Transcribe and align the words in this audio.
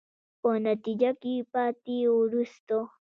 په 0.41 0.49
نتیجه 0.67 1.11
کې 1.21 1.35
پاتې، 1.53 1.95
وروستو. 2.17 2.79